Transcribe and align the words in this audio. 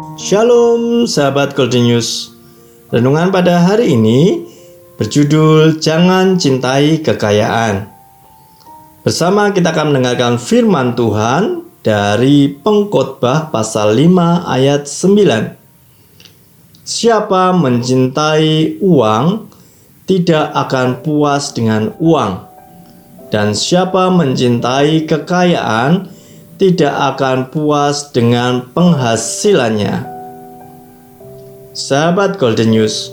Shalom 0.00 1.04
sahabat 1.04 1.52
Golden 1.52 1.84
News. 1.84 2.32
Renungan 2.88 3.28
pada 3.28 3.60
hari 3.60 3.92
ini 3.92 4.48
berjudul 4.96 5.76
Jangan 5.76 6.40
Cintai 6.40 7.04
Kekayaan. 7.04 7.84
Bersama 9.04 9.52
kita 9.52 9.76
akan 9.76 9.92
mendengarkan 9.92 10.40
firman 10.40 10.96
Tuhan 10.96 11.68
dari 11.84 12.48
Pengkhotbah 12.48 13.52
pasal 13.52 13.92
5 13.92 14.48
ayat 14.48 14.88
9. 14.88 15.60
Siapa 16.80 17.52
mencintai 17.52 18.80
uang 18.80 19.52
tidak 20.08 20.48
akan 20.64 21.04
puas 21.04 21.52
dengan 21.52 21.92
uang. 22.00 22.48
Dan 23.28 23.52
siapa 23.52 24.08
mencintai 24.08 25.04
kekayaan 25.04 26.19
tidak 26.60 26.92
akan 27.16 27.48
puas 27.48 28.12
dengan 28.12 28.68
penghasilannya. 28.76 30.04
Sahabat 31.72 32.36
Golden 32.36 32.76
News, 32.76 33.08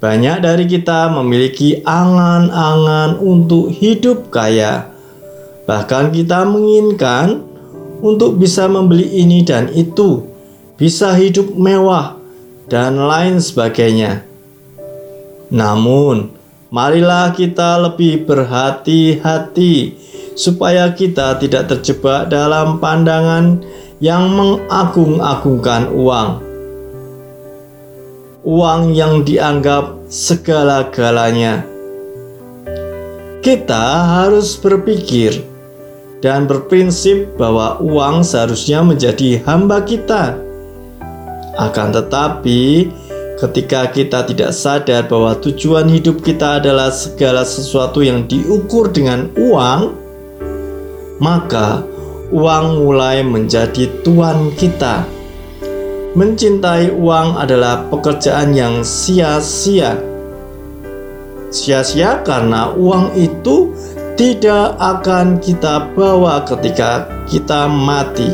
banyak 0.00 0.40
dari 0.40 0.64
kita 0.64 1.12
memiliki 1.12 1.84
angan-angan 1.84 3.20
untuk 3.20 3.68
hidup 3.68 4.32
kaya. 4.32 4.88
Bahkan 5.68 6.16
kita 6.16 6.48
menginginkan 6.48 7.44
untuk 8.00 8.40
bisa 8.40 8.64
membeli 8.72 9.20
ini 9.20 9.44
dan 9.44 9.68
itu, 9.76 10.24
bisa 10.80 11.12
hidup 11.12 11.52
mewah, 11.52 12.16
dan 12.72 12.96
lain 12.96 13.36
sebagainya. 13.36 14.24
Namun, 15.52 16.32
marilah 16.72 17.36
kita 17.36 17.76
lebih 17.84 18.24
berhati-hati 18.24 20.00
supaya 20.34 20.90
kita 20.92 21.36
tidak 21.38 21.68
terjebak 21.68 22.32
dalam 22.32 22.80
pandangan 22.80 23.60
yang 24.02 24.34
mengagung-agungkan 24.34 25.92
uang. 25.94 26.30
Uang 28.42 28.90
yang 28.90 29.22
dianggap 29.22 30.02
segala-galanya. 30.10 31.62
Kita 33.42 33.84
harus 34.22 34.58
berpikir 34.58 35.46
dan 36.22 36.46
berprinsip 36.46 37.34
bahwa 37.38 37.78
uang 37.78 38.26
seharusnya 38.26 38.82
menjadi 38.82 39.42
hamba 39.46 39.82
kita. 39.82 40.38
Akan 41.58 41.94
tetapi, 41.94 42.90
ketika 43.38 43.90
kita 43.90 44.26
tidak 44.26 44.50
sadar 44.54 45.06
bahwa 45.10 45.34
tujuan 45.38 45.90
hidup 45.90 46.22
kita 46.22 46.62
adalah 46.62 46.90
segala 46.94 47.42
sesuatu 47.42 48.02
yang 48.02 48.26
diukur 48.30 48.90
dengan 48.90 49.30
uang, 49.34 50.01
maka 51.22 51.86
uang 52.34 52.82
mulai 52.82 53.22
menjadi 53.22 54.02
tuan 54.02 54.50
kita. 54.58 55.06
Mencintai 56.18 56.90
uang 56.92 57.38
adalah 57.38 57.86
pekerjaan 57.88 58.52
yang 58.52 58.82
sia-sia. 58.82 59.96
Sia-sia 61.48 62.20
karena 62.26 62.74
uang 62.74 63.14
itu 63.14 63.70
tidak 64.18 64.76
akan 64.76 65.40
kita 65.40 65.94
bawa 65.94 66.44
ketika 66.44 67.08
kita 67.30 67.70
mati. 67.70 68.28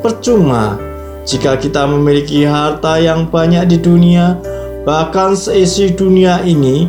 Percuma 0.00 0.78
jika 1.26 1.58
kita 1.58 1.84
memiliki 1.90 2.46
harta 2.46 3.02
yang 3.02 3.28
banyak 3.28 3.66
di 3.66 3.78
dunia, 3.82 4.38
bahkan 4.86 5.34
seisi 5.34 5.90
dunia 5.90 6.40
ini, 6.46 6.86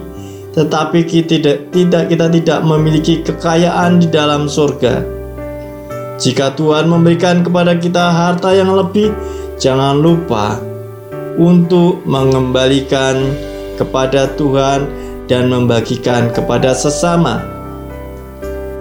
tetapi 0.58 1.05
kita 1.05 1.38
tidak, 1.38 1.58
tidak 1.69 2.03
kita 2.09 2.25
tidak 2.33 2.59
memiliki 2.66 3.22
kekayaan 3.22 4.02
di 4.02 4.09
dalam 4.09 4.50
surga. 4.50 5.05
Jika 6.17 6.58
Tuhan 6.58 6.89
memberikan 6.89 7.45
kepada 7.45 7.77
kita 7.77 8.09
harta 8.09 8.50
yang 8.57 8.73
lebih, 8.73 9.13
jangan 9.62 10.01
lupa 10.01 10.57
untuk 11.38 12.01
mengembalikan 12.09 13.38
kepada 13.78 14.34
Tuhan 14.34 14.90
dan 15.29 15.53
membagikan 15.53 16.34
kepada 16.34 16.73
sesama. 16.73 17.46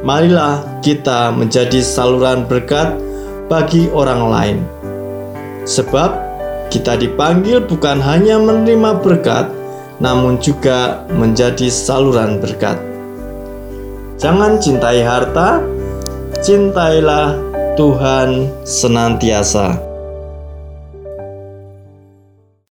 Marilah 0.00 0.80
kita 0.80 1.28
menjadi 1.36 1.84
saluran 1.84 2.48
berkat 2.48 2.96
bagi 3.52 3.92
orang 3.92 4.22
lain. 4.32 4.58
Sebab 5.68 6.24
kita 6.72 6.96
dipanggil 6.96 7.60
bukan 7.68 8.00
hanya 8.00 8.40
menerima 8.40 9.04
berkat, 9.04 9.55
namun 10.02 10.36
juga 10.42 11.06
menjadi 11.12 11.70
saluran 11.72 12.42
berkat. 12.42 12.76
Jangan 14.16 14.58
cintai 14.58 15.04
harta, 15.04 15.60
cintailah 16.40 17.36
Tuhan 17.76 18.48
senantiasa. 18.64 19.85